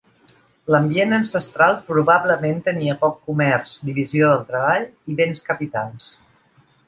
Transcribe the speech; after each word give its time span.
L"ambient 0.71 1.11
ancestral 1.17 1.75
probablement 1.89 2.63
tenia 2.69 2.95
poc 3.03 3.19
comerç, 3.31 3.75
divisió 3.91 4.29
del 4.33 4.43
treball 4.49 4.87
i 5.13 5.19
béns 5.23 5.45
capitals. 5.51 6.09